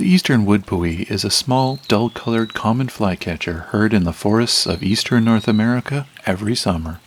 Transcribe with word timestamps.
The 0.00 0.08
eastern 0.08 0.46
woodpewee 0.46 1.10
is 1.10 1.24
a 1.24 1.30
small, 1.30 1.78
dull-colored 1.86 2.54
common 2.54 2.88
flycatcher 2.88 3.66
heard 3.68 3.92
in 3.92 4.04
the 4.04 4.14
forests 4.14 4.64
of 4.64 4.82
eastern 4.82 5.26
North 5.26 5.46
America 5.46 6.06
every 6.24 6.56
summer. 6.56 7.00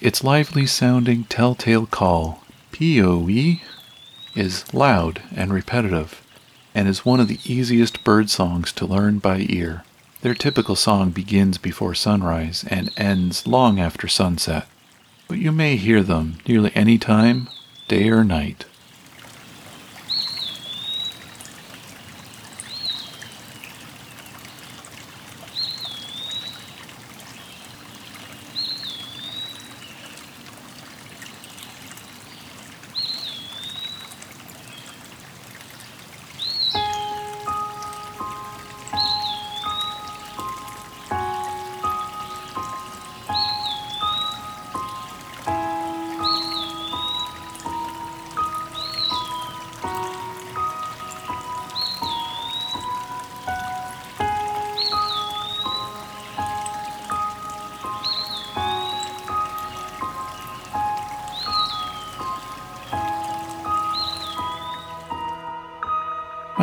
Its 0.00 0.22
lively-sounding 0.22 1.24
telltale 1.24 1.86
call, 1.86 2.44
pee-o-wee, 2.70 3.62
is 4.36 4.72
loud 4.72 5.22
and 5.34 5.52
repetitive, 5.52 6.22
and 6.72 6.86
is 6.86 7.04
one 7.04 7.18
of 7.18 7.26
the 7.26 7.40
easiest 7.44 8.04
bird 8.04 8.30
songs 8.30 8.70
to 8.74 8.86
learn 8.86 9.18
by 9.18 9.44
ear. 9.48 9.82
Their 10.20 10.34
typical 10.34 10.76
song 10.76 11.10
begins 11.10 11.58
before 11.58 11.96
sunrise 11.96 12.64
and 12.70 12.92
ends 12.96 13.44
long 13.44 13.80
after 13.80 14.06
sunset, 14.06 14.68
but 15.26 15.38
you 15.38 15.50
may 15.50 15.74
hear 15.74 16.00
them 16.00 16.36
nearly 16.46 16.70
any 16.76 16.96
time, 16.96 17.48
day 17.88 18.08
or 18.08 18.22
night. 18.22 18.66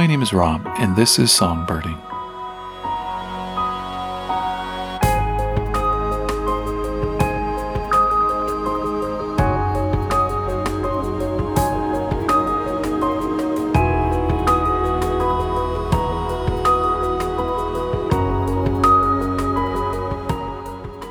My 0.01 0.07
name 0.07 0.23
is 0.23 0.33
Rob, 0.33 0.65
and 0.79 0.95
this 0.95 1.19
is 1.19 1.29
Songbirding. 1.29 1.95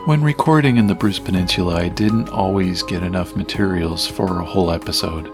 When 0.05 0.21
recording 0.25 0.79
in 0.79 0.89
the 0.89 0.97
Bruce 0.97 1.21
Peninsula, 1.21 1.77
I 1.77 1.91
didn't 1.91 2.31
always 2.31 2.83
get 2.83 3.05
enough 3.05 3.37
materials 3.37 4.09
for 4.09 4.41
a 4.41 4.45
whole 4.45 4.73
episode. 4.73 5.31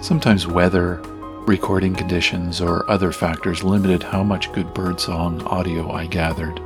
Sometimes 0.00 0.46
weather, 0.46 1.02
recording 1.46 1.94
conditions, 1.94 2.60
or 2.60 2.90
other 2.90 3.12
factors 3.12 3.62
limited 3.62 4.02
how 4.02 4.22
much 4.22 4.52
good 4.52 4.72
birdsong 4.72 5.42
audio 5.42 5.90
I 5.90 6.06
gathered. 6.06 6.56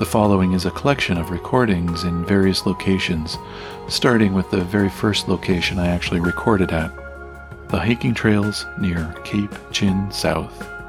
The 0.00 0.06
following 0.06 0.52
is 0.52 0.66
a 0.66 0.70
collection 0.72 1.16
of 1.16 1.30
recordings 1.30 2.04
in 2.04 2.24
various 2.24 2.66
locations, 2.66 3.38
starting 3.88 4.34
with 4.34 4.50
the 4.50 4.62
very 4.62 4.88
first 4.88 5.28
location 5.28 5.78
I 5.78 5.88
actually 5.88 6.20
recorded 6.20 6.72
at 6.72 6.90
the 7.68 7.78
hiking 7.78 8.14
trails 8.14 8.66
near 8.80 9.14
Cape 9.22 9.54
Chin 9.70 10.10
South. 10.10 10.79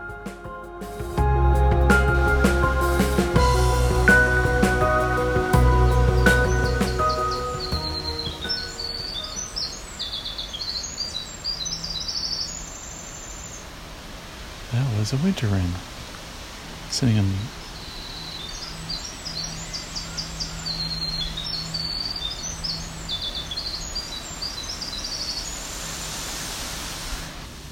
A 15.13 15.17
winter 15.17 15.47
wren 15.47 15.69
sitting 16.89 17.19
on 17.19 17.25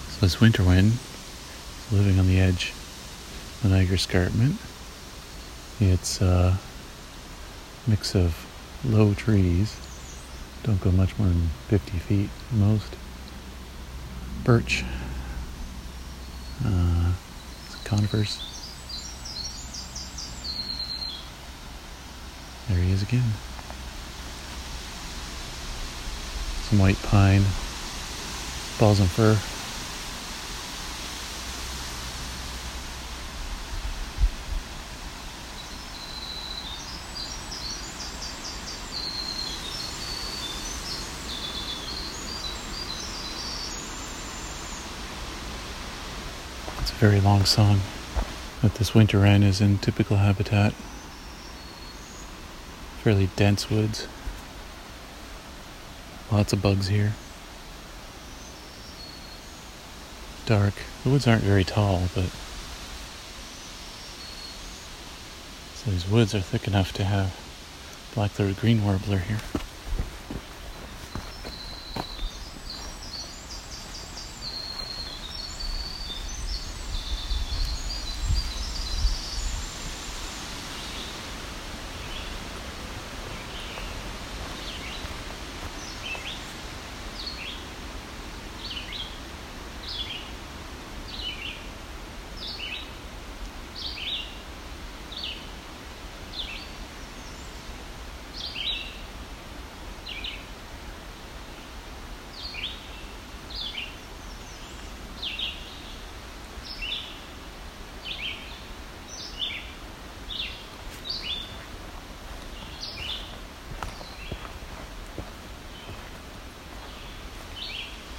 So 0.09 0.19
this 0.19 0.41
winter 0.41 0.63
wren 0.63 0.91
living 1.94 2.19
on 2.19 2.28
the 2.28 2.41
edge 2.41 2.72
of 2.72 3.61
the 3.63 3.69
Niagara 3.69 3.95
Escarpment. 3.95 4.57
It's 5.79 6.19
a 6.19 6.59
mix 7.88 8.16
of 8.16 8.45
low 8.83 9.13
trees, 9.13 9.78
don't 10.63 10.81
go 10.81 10.91
much 10.91 11.17
more 11.17 11.29
than 11.29 11.51
50 11.69 11.99
feet 11.99 12.29
most. 12.51 12.97
Birch, 14.44 14.83
uh, 16.66 16.88
There 22.67 22.77
he 22.77 22.91
is 22.91 23.01
again. 23.01 23.23
Some 26.69 26.78
white 26.78 27.01
pine, 27.01 27.41
balsam 28.79 29.07
fir. 29.07 29.59
Very 46.99 47.21
long 47.21 47.45
song, 47.45 47.79
but 48.61 48.75
this 48.75 48.93
winter 48.93 49.19
wren 49.19 49.41
is 49.41 49.61
in 49.61 49.77
typical 49.77 50.17
habitat. 50.17 50.73
Fairly 53.01 53.29
dense 53.37 53.69
woods. 53.69 54.05
Lots 56.29 56.51
of 56.51 56.61
bugs 56.61 56.89
here. 56.89 57.13
Dark. 60.45 60.73
The 61.05 61.09
woods 61.09 61.25
aren't 61.25 61.43
very 61.43 61.63
tall, 61.63 62.09
but 62.13 62.29
so 65.75 65.91
these 65.91 66.05
woods 66.05 66.35
are 66.35 66.41
thick 66.41 66.67
enough 66.67 66.91
to 66.93 67.05
have 67.05 67.33
black-throated 68.13 68.59
green 68.59 68.83
warbler 68.83 69.19
here. 69.19 69.39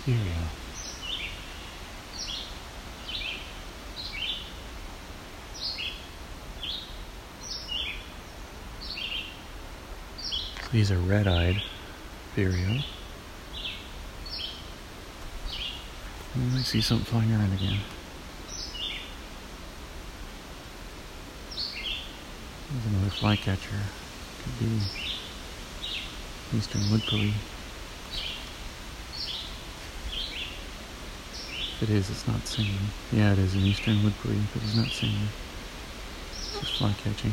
So 0.06 0.12
these 10.72 10.90
are 10.90 10.96
red-eyed 10.96 11.62
vireo. 12.34 12.82
Oh, 16.36 16.56
I 16.56 16.62
see 16.62 16.80
something 16.80 17.04
flying 17.04 17.32
around 17.32 17.52
again. 17.52 17.80
There's 22.70 22.86
another 22.86 23.10
flycatcher. 23.10 23.82
Could 24.42 24.58
be 24.60 24.80
eastern 26.56 26.80
woodpewee. 26.82 27.34
It 31.82 31.90
is, 31.90 32.10
it's 32.10 32.26
not 32.28 32.46
singing. 32.46 32.76
Yeah, 33.10 33.32
it 33.32 33.38
is 33.38 33.54
an 33.54 33.60
eastern 33.60 34.02
woodpecker, 34.02 34.34
but 34.52 34.62
he's 34.62 34.76
not 34.76 34.88
singing. 34.88 35.28
It's 36.32 36.60
just 36.60 36.78
fly 36.78 36.94
catching. 37.02 37.32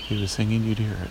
If 0.00 0.06
he 0.08 0.20
was 0.20 0.30
singing, 0.30 0.64
you'd 0.64 0.78
hear 0.78 0.92
it. 0.92 1.10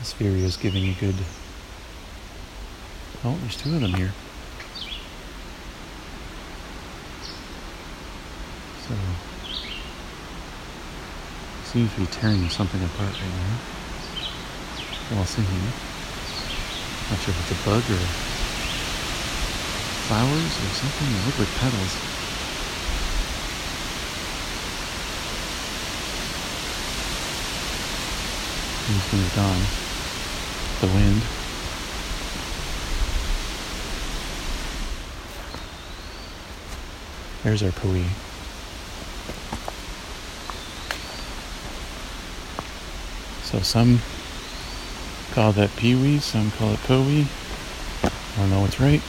This 0.00 0.12
video 0.14 0.44
is 0.44 0.56
giving 0.56 0.88
a 0.88 0.94
good. 0.94 1.16
Oh, 3.22 3.36
there's 3.42 3.56
two 3.56 3.74
of 3.74 3.80
them 3.80 3.94
here. 3.94 4.12
So 8.88 8.94
seems 11.70 11.94
to 11.94 12.00
be 12.00 12.06
tearing 12.06 12.48
something 12.48 12.82
apart 12.82 13.12
right 13.12 13.30
now 13.30 13.54
while 15.14 15.24
singing. 15.24 15.62
Not 17.08 17.20
sure 17.22 17.30
if 17.30 17.38
it's 17.46 17.54
a 17.54 17.64
bug 17.64 17.78
or 17.78 18.02
flowers 20.10 20.50
or 20.50 20.70
something. 20.74 21.06
They 21.06 21.22
look 21.26 21.38
like 21.38 21.46
petals. 21.62 21.94
He's 28.88 29.06
moved 29.12 29.38
on. 29.38 29.62
The 30.80 30.88
wind. 30.92 31.22
There's 37.44 37.62
our 37.62 37.70
Pui. 37.70 38.29
So 43.50 43.58
some 43.58 43.98
call 45.32 45.50
that 45.54 45.70
peewee, 45.70 46.20
some 46.20 46.52
call 46.52 46.72
it 46.72 46.78
pewee. 46.84 47.26
I 48.04 48.36
don't 48.36 48.50
know 48.50 48.60
what's 48.60 48.78
right. 48.78 49.02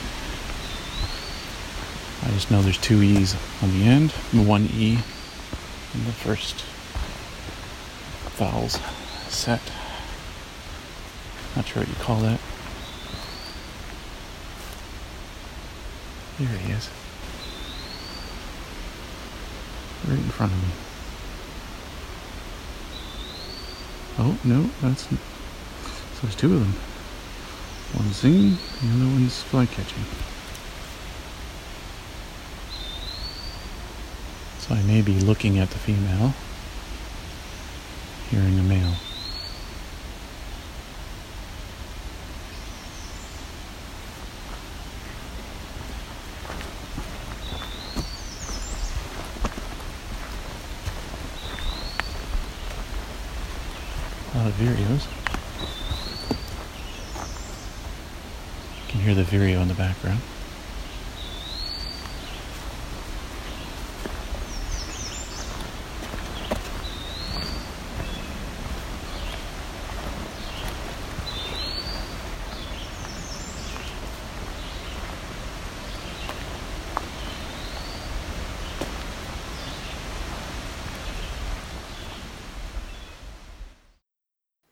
I 2.24 2.34
just 2.34 2.50
know 2.50 2.64
there's 2.64 2.80
two 2.80 3.04
E's 3.04 3.36
on 3.62 3.72
the 3.72 3.86
end, 3.86 4.12
one 4.32 4.68
E 4.74 4.98
in 5.94 6.06
the 6.06 6.12
first 6.12 6.66
vowels 8.38 8.80
set. 9.28 9.62
Not 11.56 11.68
sure 11.68 11.84
what 11.84 11.90
you 11.90 11.96
call 12.04 12.22
that. 12.22 12.40
There 16.40 16.58
he 16.58 16.72
is. 16.72 16.90
Right 20.08 20.18
in 20.18 20.30
front 20.30 20.52
of 20.52 20.58
me. 20.64 20.91
Oh, 24.24 24.38
no, 24.44 24.70
that's. 24.84 25.06
So 25.06 25.18
there's 26.22 26.36
two 26.36 26.54
of 26.54 26.60
them. 26.60 26.76
One's 27.98 28.18
singing, 28.18 28.52
the 28.52 28.94
other 28.94 29.06
one's 29.06 29.42
fly 29.42 29.66
catching. 29.66 30.04
So 34.60 34.76
I 34.76 34.84
may 34.84 35.02
be 35.02 35.20
looking 35.22 35.58
at 35.58 35.72
the 35.72 35.80
female, 35.80 36.36
hearing 38.30 38.58
the 38.58 38.62
male. 38.62 38.94
a 54.34 54.38
lot 54.38 54.48
of 54.48 54.54
vireos. 54.54 55.06
You 58.80 58.92
can 58.92 59.02
hear 59.02 59.16
the 59.16 59.24
vireo 59.24 59.62
in 59.62 59.68
the 59.68 59.74
background. 59.74 60.22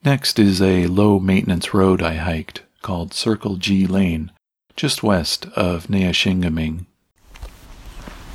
Next 0.09 0.39
is 0.39 0.59
a 0.59 0.87
low 0.87 1.19
maintenance 1.19 1.71
road 1.71 2.01
I 2.01 2.15
hiked 2.15 2.63
called 2.81 3.13
Circle 3.13 3.57
G 3.57 3.85
Lane, 3.85 4.31
just 4.75 5.03
west 5.03 5.45
of 5.55 5.85
Neyaashiinigmiing. 5.85 6.87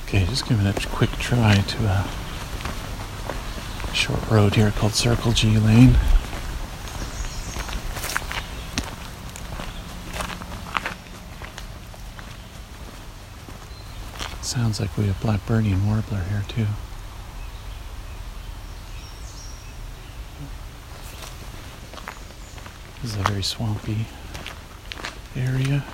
Okay, 0.05 0.25
just 0.27 0.49
giving 0.49 0.69
a 0.69 0.73
quick 0.73 1.11
try 1.19 1.57
to 1.57 1.79
a 1.89 2.07
short 3.93 4.31
road 4.31 4.55
here 4.55 4.71
called 4.71 4.93
Circle 4.93 5.33
G 5.33 5.59
Lane. 5.59 5.97
Sounds 14.43 14.79
like 14.79 14.97
we 14.97 15.09
have 15.09 15.21
Blackburnian 15.21 15.85
warbler 15.89 16.23
here 16.31 16.45
too. 16.47 16.67
This 23.05 23.17
is 23.17 23.21
a 23.21 23.25
very 23.25 23.43
swampy 23.43 24.07
area. 25.37 25.85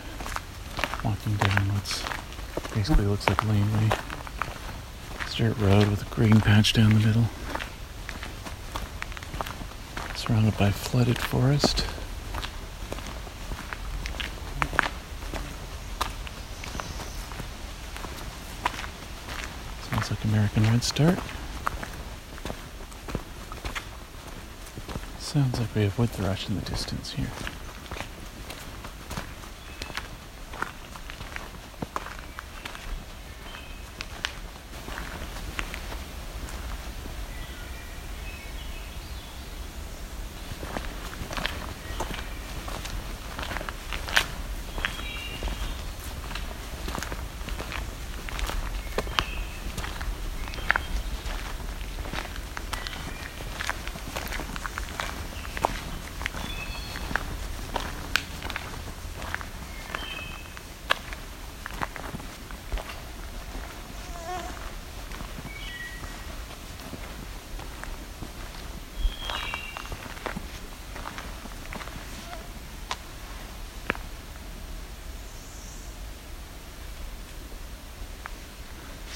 Walking 1.04 1.34
down 1.34 1.74
what's 1.74 2.04
basically 2.72 3.04
looks 3.04 3.28
like 3.28 3.44
laneway. 3.46 3.90
Dirt 5.34 5.58
road 5.58 5.88
with 5.88 6.02
a 6.02 6.14
green 6.14 6.40
patch 6.40 6.72
down 6.72 6.90
the 6.90 7.00
middle. 7.04 7.24
Surrounded 10.14 10.56
by 10.56 10.70
flooded 10.70 11.18
forest. 11.18 11.84
Sounds 19.90 20.10
like 20.10 20.24
American 20.26 20.62
Red 20.62 20.74
Redstart. 20.74 21.18
Sounds 25.32 25.60
like 25.60 25.72
we 25.76 25.82
have 25.82 25.96
wood 25.96 26.10
thrush 26.10 26.48
in 26.48 26.56
the 26.56 26.62
distance 26.62 27.12
here. 27.12 27.28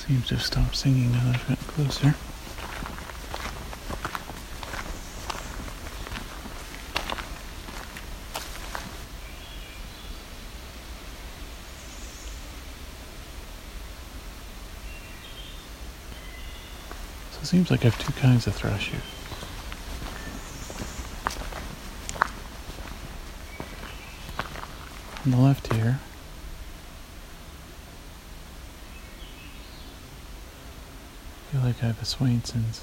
Seems 0.06 0.28
to 0.28 0.34
have 0.34 0.44
stopped 0.44 0.76
singing 0.76 1.12
that 1.12 1.22
I've 1.34 1.48
gotten 1.48 1.56
closer. 1.64 2.14
So 17.32 17.40
it 17.40 17.46
seems 17.46 17.70
like 17.70 17.80
I 17.80 17.84
have 17.84 17.98
two 17.98 18.12
kinds 18.12 18.46
of 18.46 18.54
thrush 18.54 18.90
here. 18.90 19.00
On 25.24 25.30
the 25.30 25.38
left 25.38 25.72
here, 25.72 25.98
like 31.74 31.82
I 31.82 31.86
Swainson's. 32.04 32.82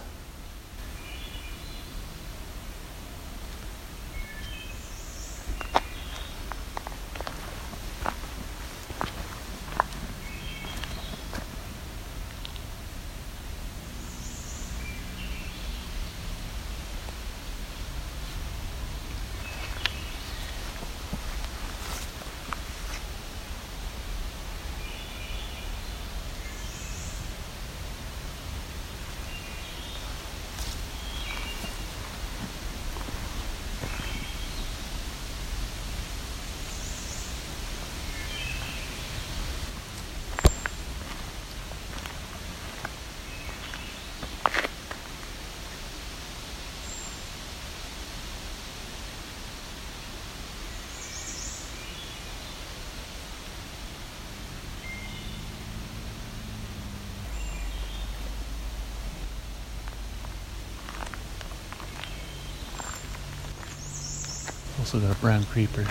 Also 64.94 65.08
got 65.08 65.16
a 65.16 65.20
brown 65.22 65.44
creeper 65.46 65.86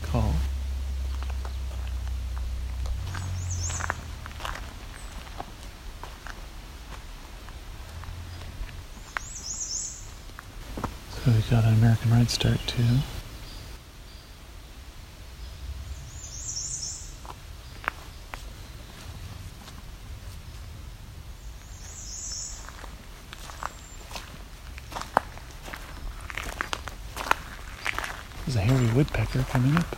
call. 0.00 0.32
So 11.24 11.30
we 11.30 11.40
got 11.50 11.64
an 11.64 11.74
American 11.74 12.10
redstart 12.10 12.58
too. 12.66 12.82
There's 28.46 28.56
a 28.56 28.94
coming 29.44 29.76
up. 29.76 29.96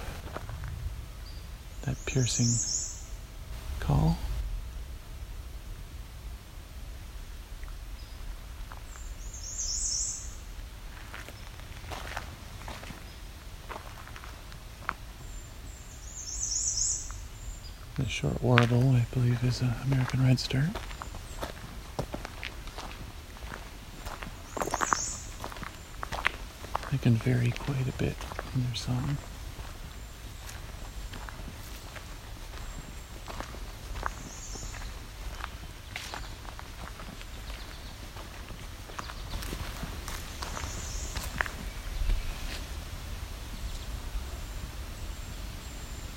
That 1.83 1.97
piercing 2.07 2.49
call. 3.81 4.19
The 17.97 18.09
short 18.09 18.43
warble, 18.43 18.93
I 18.95 19.07
believe, 19.13 19.43
is 19.43 19.61
an 19.61 19.75
American 19.85 20.25
redstart. 20.25 20.69
They 26.99 27.11
can 27.11 27.17
vary 27.17 27.53
quite 27.53 27.89
a 27.89 27.93
bit 27.93 28.17
in 28.55 28.65
their 28.65 28.75
song. 28.75 29.19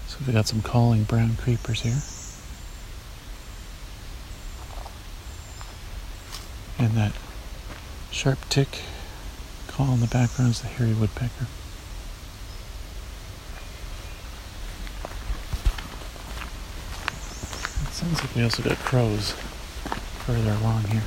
So 0.07 0.17
we 0.25 0.33
got 0.33 0.47
some 0.47 0.63
calling 0.63 1.03
brown 1.03 1.35
creepers 1.35 1.81
here. 1.81 2.01
And 6.79 6.97
that 6.97 7.13
sharp 8.09 8.39
tick 8.49 8.79
call 9.81 9.95
in 9.95 9.99
the 9.99 10.07
background 10.07 10.51
is 10.51 10.61
the 10.61 10.67
hairy 10.67 10.93
woodpecker. 10.93 11.47
It 17.87 17.93
sounds 17.93 18.21
like 18.21 18.35
we 18.35 18.43
also 18.43 18.61
got 18.61 18.77
crows 18.77 19.31
further 20.25 20.51
along 20.51 20.83
here. 20.85 21.01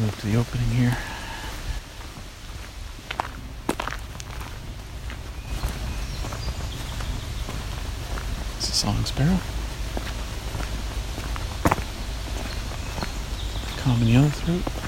Move 0.00 0.20
to 0.20 0.26
the 0.26 0.36
opening 0.36 0.70
here. 0.70 0.98
It's 8.56 8.68
a 8.70 8.72
song 8.72 9.04
sparrow. 9.04 9.38
Common 13.82 14.08
yellowthroat. 14.08 14.82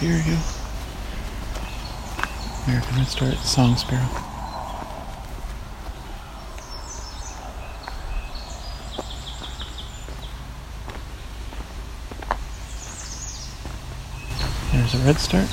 Red-eyed 0.00 0.22
vireo. 0.22 0.38
American 2.66 2.96
redstart, 2.96 3.36
song 3.38 3.76
sparrow. 3.76 4.08
There's 14.72 14.94
a 14.94 14.98
redstart. 14.98 15.48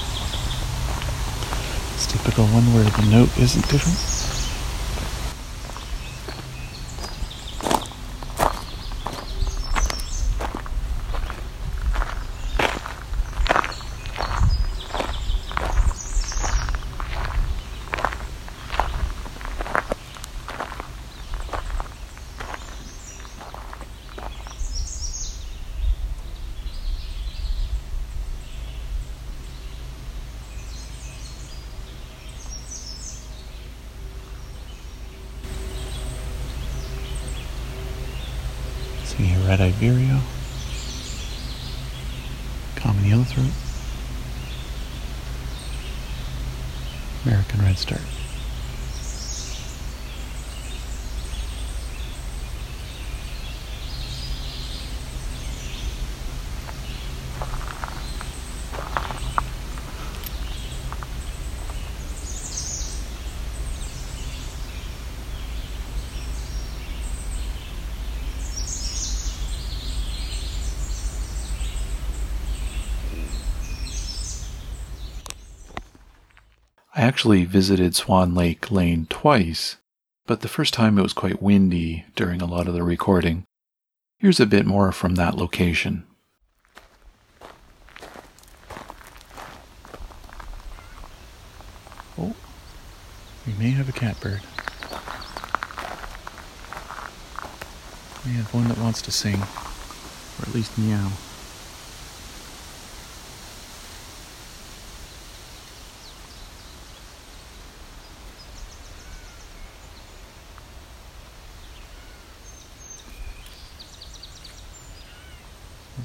It's 1.94 2.06
typical 2.06 2.46
one 2.48 2.74
where 2.74 2.84
the 2.84 3.08
note 3.10 3.38
isn't 3.38 3.68
different. 3.70 4.14
Singing 39.79 39.89
a 39.89 40.00
red-eyed 40.00 40.15
vireo. 40.15 40.22
Common 42.75 43.03
yellowthroat. 43.03 43.51
American 47.25 47.62
redstart. 47.62 48.01
I 76.94 76.94
actually 77.05 77.45
visited 77.45 77.93
Swan 77.93 78.33
Lake 78.33 78.71
Lane 78.71 79.05
twice, 79.12 79.77
but 80.25 80.41
the 80.41 80.47
first 80.47 80.74
time 80.74 80.97
it 80.97 81.03
was 81.03 81.13
quite 81.13 81.39
windy 81.39 82.03
during 82.15 82.41
a 82.41 82.47
lot 82.47 82.67
of 82.67 82.74
the 82.74 82.81
recording. 82.81 83.43
Here's 84.17 84.39
a 84.39 84.47
bit 84.47 84.65
more 84.65 84.91
from 84.91 85.13
that 85.13 85.38
location. 85.38 86.03
Oh, 92.17 92.35
we 93.45 93.53
may 93.53 93.69
have 93.69 93.88
a 93.88 93.91
catbird. 93.91 94.41
We 98.25 98.31
have 98.31 98.51
one 98.51 98.67
that 98.67 98.79
wants 98.79 99.03
to 99.03 99.12
sing, 99.12 99.35
or 99.35 100.47
at 100.47 100.55
least 100.55 100.75
meow. 100.75 101.12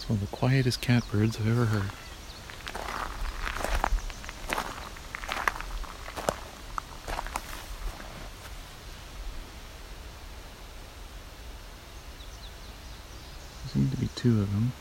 That's 0.01 0.09
one 0.09 0.17
of 0.23 0.31
the 0.31 0.35
quietest 0.35 0.81
catbirds 0.81 1.37
I've 1.39 1.47
ever 1.47 1.67
heard. 1.67 1.91
There 13.61 13.75
seem 13.75 13.91
to 13.91 13.97
be 13.99 14.09
two 14.17 14.41
of 14.41 14.51
them. 14.51 14.73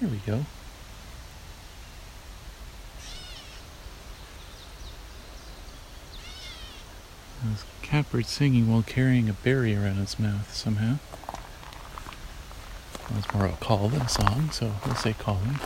Here 0.00 0.08
we 0.10 0.18
go. 0.18 0.44
This 7.44 7.64
catbird 8.02 8.26
singing 8.26 8.70
while 8.70 8.82
carrying 8.82 9.28
a 9.28 9.32
berry 9.32 9.74
around 9.74 9.98
its 9.98 10.20
mouth 10.20 10.54
somehow. 10.54 10.98
Well, 13.10 13.18
it's 13.18 13.34
more 13.34 13.46
of 13.46 13.54
a 13.54 13.56
call 13.56 13.88
than 13.88 14.02
a 14.02 14.08
song, 14.08 14.50
so 14.52 14.72
we'll 14.86 14.94
say 14.94 15.14
calling. 15.14 15.58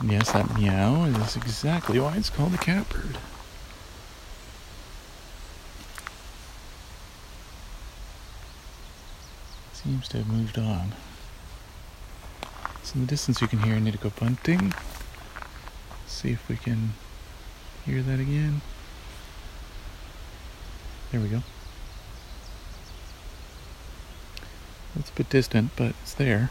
And 0.00 0.10
yes, 0.10 0.32
that 0.32 0.58
meow 0.58 1.04
is 1.04 1.36
exactly 1.36 2.00
why 2.00 2.16
it's 2.16 2.28
called 2.28 2.52
a 2.52 2.58
catbird. 2.58 3.16
Seems 9.72 10.08
to 10.08 10.16
have 10.16 10.26
moved 10.26 10.58
on. 10.58 10.94
So 12.82 12.96
in 12.96 13.02
the 13.02 13.06
distance 13.06 13.40
you 13.40 13.46
can 13.46 13.60
hear 13.60 13.76
Indigo 13.76 14.10
bunting. 14.18 14.74
See 16.08 16.32
if 16.32 16.48
we 16.48 16.56
can 16.56 16.94
hear 17.86 18.02
that 18.02 18.20
again. 18.20 18.60
There 21.12 21.20
we 21.20 21.28
go. 21.28 21.42
It's 24.98 25.10
a 25.10 25.12
bit 25.12 25.30
distant, 25.30 25.70
but 25.76 25.94
it's 26.02 26.14
there. 26.14 26.50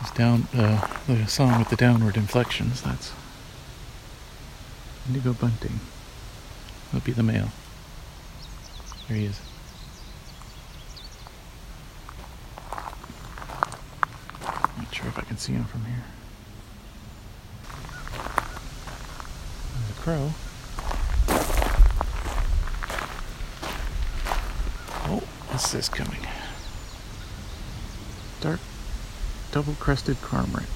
It's 0.00 0.10
down 0.12 0.46
uh, 0.54 0.86
the 1.08 1.26
song 1.26 1.58
with 1.58 1.70
the 1.70 1.76
downward 1.76 2.16
inflections. 2.16 2.82
That's 2.82 3.12
Indigo 5.08 5.32
bunting. 5.32 5.80
That'll 6.92 7.04
be 7.04 7.12
the 7.12 7.22
male. 7.22 7.48
There 9.08 9.16
he 9.16 9.24
is. 9.24 9.40
Not 14.76 14.92
sure 15.08 15.22
if 15.22 15.24
I 15.24 15.28
can 15.28 15.38
see 15.38 15.52
him 15.52 15.64
from 15.64 15.84
here. 15.84 16.04
There's 19.74 19.90
a 19.90 20.00
crow. 20.00 20.32
Oh, 25.06 25.22
what's 25.48 25.72
this 25.72 25.88
coming? 25.88 26.20
Dark 28.40 28.60
double-crested 29.50 30.20
cormorant. 30.20 30.68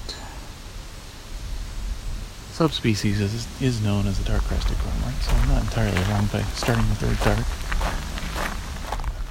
Subspecies 2.51 3.19
is, 3.21 3.61
is 3.61 3.81
known 3.83 4.07
as 4.07 4.17
the 4.17 4.25
dark-crested 4.25 4.77
cormorant, 4.77 5.15
so 5.21 5.31
I'm 5.31 5.49
not 5.49 5.61
entirely 5.61 6.01
wrong 6.09 6.27
by 6.31 6.41
starting 6.53 6.87
with 6.89 6.99
the 6.99 7.07
word 7.07 7.19
dark. 7.23 7.45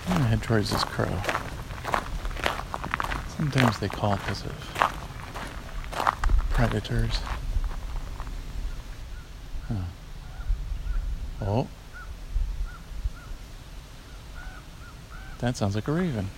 I'm 0.06 0.16
gonna 0.18 0.28
head 0.28 0.42
towards 0.42 0.70
this 0.70 0.84
crow. 0.84 1.10
Sometimes 3.36 3.78
they 3.80 3.88
call 3.88 4.16
because 4.16 4.44
of 4.44 4.81
predators. 6.68 7.18
Huh. 9.66 9.74
Oh. 11.40 11.66
That 15.40 15.56
sounds 15.56 15.74
like 15.74 15.88
a 15.88 15.92
raven. 15.92 16.28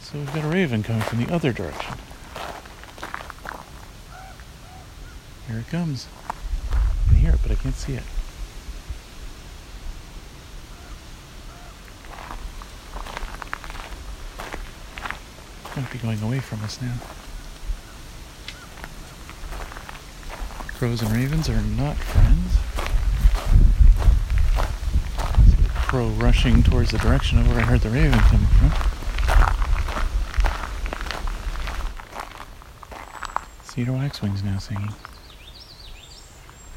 So 0.00 0.18
we've 0.18 0.34
got 0.34 0.44
a 0.44 0.48
raven 0.48 0.82
coming 0.82 1.02
from 1.02 1.24
the 1.24 1.32
other 1.32 1.52
direction. 1.52 1.94
Here 5.46 5.60
it 5.60 5.68
comes. 5.68 6.08
I 6.72 7.08
can 7.08 7.16
hear 7.18 7.30
it, 7.34 7.40
but 7.42 7.52
I 7.52 7.54
can't 7.54 7.76
see 7.76 7.92
it. 7.92 8.02
Might 15.76 15.92
be 15.92 15.98
going 15.98 16.20
away 16.20 16.40
from 16.40 16.64
us 16.64 16.82
now. 16.82 16.94
Crows 20.80 21.02
and 21.02 21.12
ravens 21.12 21.50
are 21.50 21.60
not 21.60 21.94
friends. 21.94 22.56
Crow 25.74 26.08
rushing 26.08 26.62
towards 26.62 26.90
the 26.90 26.96
direction 26.96 27.38
of 27.38 27.46
where 27.48 27.58
I 27.58 27.64
heard 27.64 27.82
the 27.82 27.90
raven 27.90 28.18
coming 28.18 28.46
from. 28.46 28.72
Cedar 33.62 33.92
waxwings 33.92 34.42
now 34.42 34.56
singing. 34.56 34.94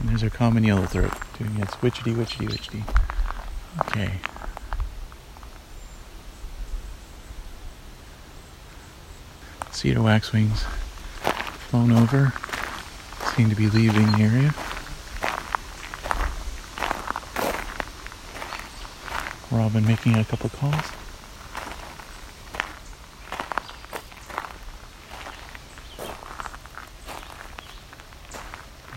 And 0.01 0.09
there's 0.09 0.21
our 0.21 0.29
common 0.29 0.65
yellowthroat 0.65 1.17
doing 1.39 1.61
its 1.61 1.75
witchety 1.75 2.13
witchety 2.13 2.49
witchety. 2.49 2.83
Okay. 3.87 4.19
Cedar 9.71 10.01
waxwings 10.01 10.65
flown 11.69 11.93
over. 11.93 12.33
Seem 13.35 13.49
to 13.49 13.55
be 13.55 13.67
leaving 13.67 14.11
the 14.11 14.19
area. 14.19 14.53
Robin 19.51 19.83
making 19.87 20.15
a 20.17 20.23
couple 20.23 20.49
calls. 20.49 20.73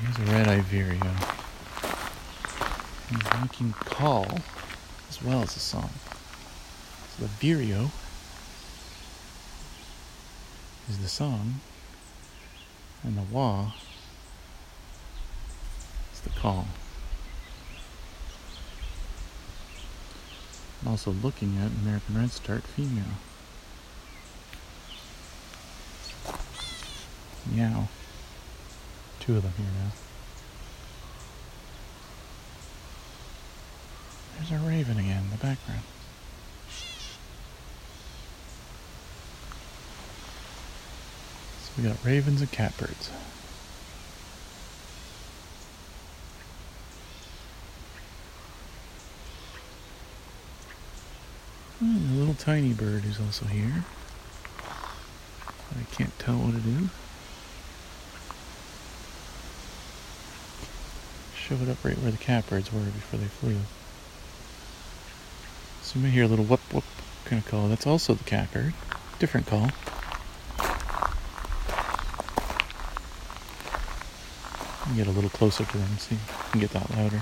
Here's 0.01 0.18
a 0.18 0.33
red-eye 0.33 0.61
vireo. 0.61 1.01
He's 3.09 3.40
making 3.40 3.72
call 3.72 4.27
as 5.09 5.22
well 5.22 5.40
as 5.40 5.57
a 5.57 5.61
song. 5.61 5.90
So 7.16 7.22
the 7.22 7.29
vireo 7.29 7.90
is 10.90 10.99
the 10.99 11.09
song, 11.09 11.61
and 13.03 13.16
the 13.16 13.22
wah 13.22 13.72
the 16.27 16.41
call. 16.41 16.67
I'm 20.83 20.89
also 20.89 21.11
looking 21.11 21.57
at 21.59 21.71
American 21.83 22.19
redstart 22.19 22.62
female. 22.65 23.05
Meow. 27.53 27.89
Two 29.21 29.37
of 29.37 29.43
them 29.43 29.53
here 29.57 29.67
now. 29.67 29.91
There's 34.37 34.62
a 34.62 34.65
raven 34.65 34.99
again 34.99 35.25
in 35.25 35.31
the 35.31 35.37
background. 35.37 35.83
So 41.62 41.73
we 41.79 41.85
got 41.89 42.05
ravens 42.05 42.41
and 42.41 42.53
catbirds. 42.53 43.11
Hmm, 51.79 52.12
a 52.12 52.19
little 52.19 52.26
tiny 52.37 52.72
bird 52.72 53.05
is 53.05 53.18
also 53.20 53.46
here. 53.46 53.85
I 55.79 55.85
can't 55.92 56.16
tell 56.18 56.37
what 56.37 56.55
it 56.55 56.64
is. 56.64 56.88
Showed 61.37 61.68
up 61.68 61.85
right 61.85 61.99
where 61.99 62.11
the 62.11 62.18
catbirds 62.18 62.72
were 62.72 62.81
before 62.81 63.18
they 63.18 63.27
flew. 63.27 63.57
So 65.83 65.99
you 65.99 66.05
may 66.05 66.11
hear 66.11 66.25
a 66.25 66.29
little 66.29 66.44
whoop 66.44 66.61
whoop 66.72 66.85
kind 67.25 67.42
of 67.42 67.49
call. 67.49 67.68
That's 67.68 67.87
also 67.87 68.14
the 68.14 68.25
catbird. 68.25 68.75
Different 69.18 69.46
call. 69.46 69.70
Get 74.94 75.09
a 75.09 75.11
little 75.11 75.31
closer 75.31 75.64
to 75.64 75.79
them, 75.79 75.99
see 75.99 76.16
can 76.53 76.61
get 76.61 76.70
that 76.70 76.90
louder. 76.96 77.20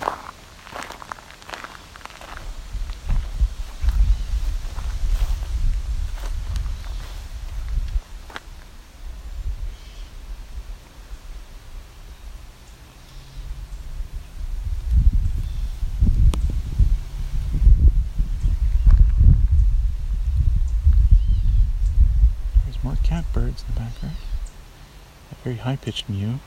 There's 22.64 22.82
more 22.84 22.96
catbirds 23.02 23.62
in 23.62 23.74
the 23.74 23.80
background. 23.80 24.16
A 25.32 25.34
very 25.42 25.56
high 25.56 25.76
pitched 25.76 25.93
mew. 26.08 26.38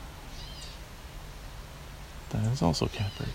That 2.30 2.44
is 2.52 2.62
also 2.62 2.88
catbird. 2.88 3.30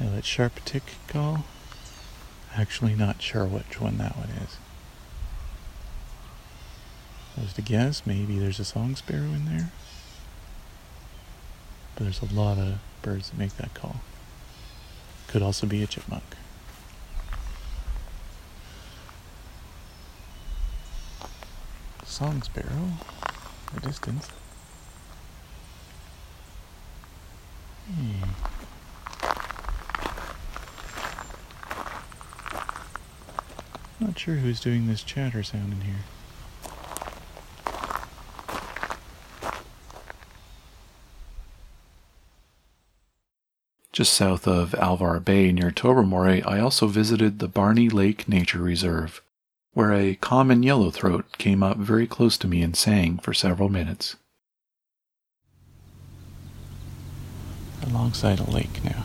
Yeah, 0.00 0.08
that 0.10 0.24
sharp 0.24 0.64
tick 0.64 0.82
call. 1.08 1.44
Actually, 2.56 2.94
not 2.94 3.20
sure 3.20 3.44
which 3.44 3.80
one 3.80 3.98
that 3.98 4.16
one 4.16 4.30
is. 4.30 4.56
Was 7.40 7.54
to 7.54 7.62
guess 7.62 8.04
maybe 8.04 8.38
there's 8.38 8.60
a 8.60 8.66
song 8.66 8.96
sparrow 8.96 9.22
in 9.22 9.46
there. 9.46 9.70
But 11.94 12.04
there's 12.04 12.20
a 12.20 12.34
lot 12.34 12.58
of 12.58 12.78
birds 13.00 13.30
that 13.30 13.38
make 13.38 13.56
that 13.56 13.72
call. 13.72 13.96
Could 15.26 15.40
also 15.40 15.66
be 15.66 15.82
a 15.82 15.86
chipmunk. 15.86 16.22
Song 22.04 22.42
sparrow, 22.42 22.90
the 23.72 23.80
distance. 23.80 24.28
Hmm. 27.86 28.24
Not 33.98 34.18
sure 34.18 34.36
who's 34.36 34.60
doing 34.60 34.86
this 34.86 35.02
chatter 35.02 35.42
sound 35.42 35.72
in 35.72 35.80
here. 35.80 36.04
Just 44.00 44.14
south 44.14 44.48
of 44.48 44.74
Alvar 44.76 45.20
Bay 45.20 45.52
near 45.52 45.70
Tobermory, 45.70 46.42
I 46.44 46.58
also 46.58 46.86
visited 46.86 47.38
the 47.38 47.48
Barney 47.48 47.90
Lake 47.90 48.26
Nature 48.26 48.60
Reserve, 48.60 49.20
where 49.74 49.92
a 49.92 50.14
common 50.14 50.62
yellowthroat 50.62 51.36
came 51.36 51.62
up 51.62 51.76
very 51.76 52.06
close 52.06 52.38
to 52.38 52.48
me 52.48 52.62
and 52.62 52.74
sang 52.74 53.18
for 53.18 53.34
several 53.34 53.68
minutes. 53.68 54.16
Alongside 57.86 58.40
a 58.40 58.50
lake 58.50 58.82
now. 58.82 59.04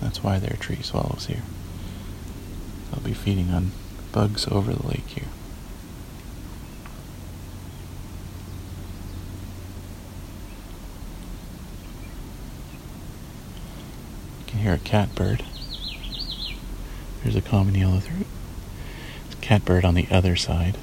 That's 0.00 0.22
why 0.22 0.38
there 0.38 0.52
are 0.52 0.62
tree 0.62 0.82
swallows 0.82 1.26
here. 1.26 1.42
They'll 2.92 3.02
be 3.02 3.12
feeding 3.12 3.50
on 3.50 3.72
bugs 4.12 4.46
over 4.46 4.72
the 4.72 4.86
lake 4.86 5.08
here. 5.08 5.30
Hear 14.62 14.74
a 14.74 14.78
catbird. 14.78 15.44
There's 17.22 17.34
a 17.34 17.42
common 17.42 17.74
yellowthroat. 17.74 18.26
There's 19.24 19.34
a 19.34 19.36
catbird 19.40 19.84
on 19.84 19.94
the 19.94 20.06
other 20.08 20.36
side 20.36 20.78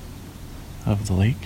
of 0.86 1.08
the 1.08 1.14
lake. 1.14 1.38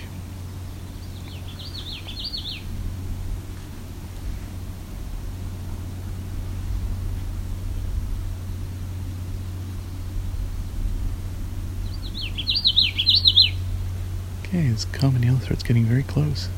Okay, 14.42 14.68
this 14.68 14.84
common 14.86 15.22
yellowthroat's 15.22 15.62
getting 15.62 15.84
very 15.84 16.02
close. 16.02 16.48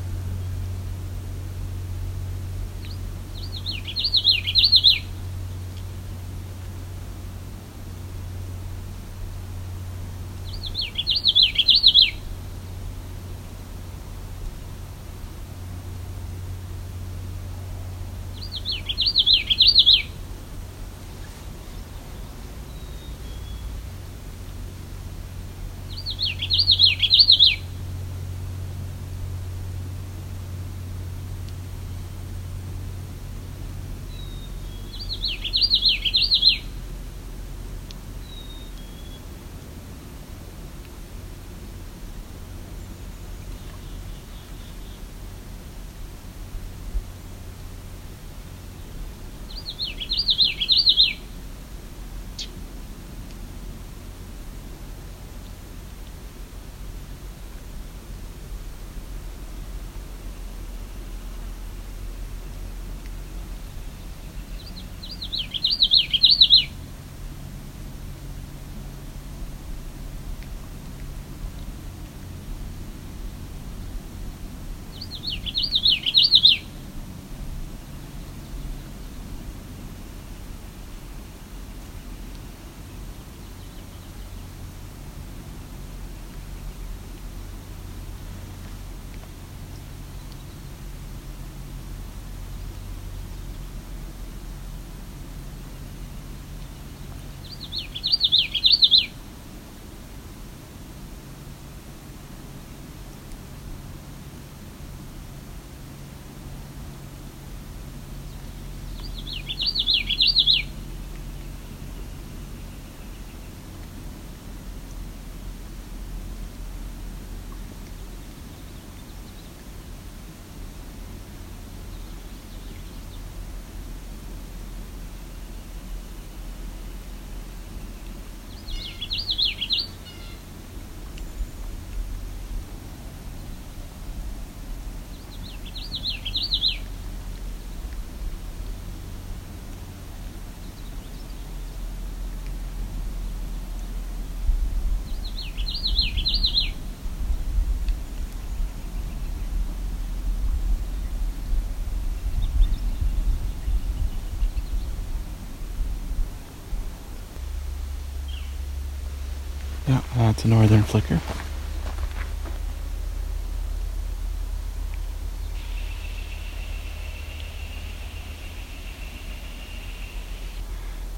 Uh, 159.97 160.01
yeah, 160.15 160.31
that's 160.31 160.45
a 160.45 160.47
northern 160.47 160.83
flicker. 160.83 161.19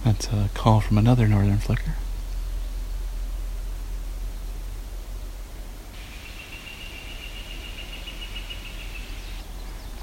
That's 0.05 0.27
a 0.27 0.49
call 0.53 0.79
from 0.79 0.97
another 0.97 1.27
northern 1.27 1.57
flicker. 1.57 1.95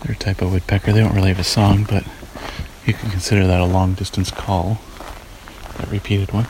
They're 0.03 0.15
a 0.15 0.19
type 0.19 0.43
of 0.43 0.53
woodpecker. 0.53 0.93
They 0.93 1.01
don't 1.01 1.15
really 1.15 1.29
have 1.29 1.39
a 1.39 1.45
song, 1.45 1.87
but 1.89 2.05
you 2.85 2.93
can 2.93 3.11
consider 3.11 3.47
that 3.47 3.61
a 3.61 3.65
long 3.65 3.95
distance 3.95 4.31
call. 4.31 4.81
That 5.79 5.91
repeated 5.91 6.33
one. 6.33 6.47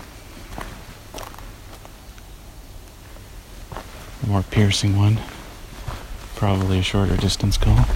More 4.37 4.43
piercing 4.51 4.99
one, 4.99 5.19
probably 6.35 6.79
a 6.79 6.83
shorter 6.83 7.17
distance 7.17 7.57
call. 7.57 7.87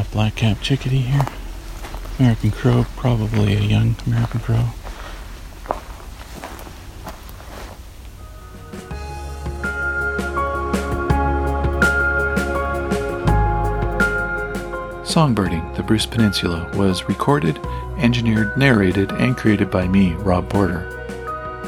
Got 0.00 0.10
black-capped 0.12 0.62
chickadee 0.62 0.98
here. 0.98 1.26
American 2.18 2.50
crow, 2.50 2.86
probably 2.96 3.54
a 3.54 3.60
young 3.60 3.94
American 4.06 4.40
crow. 4.40 4.64
Songbirding, 15.02 15.76
the 15.76 15.82
Bruce 15.82 16.06
Peninsula, 16.06 16.70
was 16.76 17.06
recorded, 17.08 17.58
engineered, 17.98 18.56
narrated, 18.56 19.12
and 19.12 19.36
created 19.36 19.70
by 19.70 19.86
me, 19.86 20.14
Rob 20.14 20.48
Porter, 20.48 20.86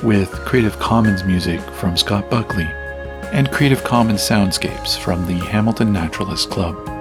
with 0.02 0.30
Creative 0.46 0.78
Commons 0.78 1.24
music 1.24 1.60
from 1.60 1.98
Scott 1.98 2.30
Buckley 2.30 2.68
and 3.32 3.50
Creative 3.50 3.82
Commons 3.84 4.20
soundscapes 4.20 4.96
from 4.96 5.26
the 5.26 5.34
Hamilton 5.46 5.92
Naturalist 5.92 6.48
Club. 6.50 6.91